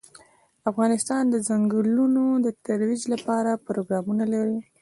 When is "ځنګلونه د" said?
1.47-2.47